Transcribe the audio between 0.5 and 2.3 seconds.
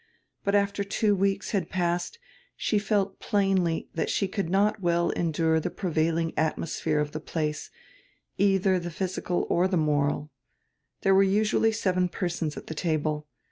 after two weeks had passed